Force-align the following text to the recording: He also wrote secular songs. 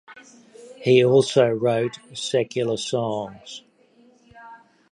He 0.77 1.05
also 1.05 1.47
wrote 1.49 1.99
secular 2.15 2.77
songs. 2.77 3.61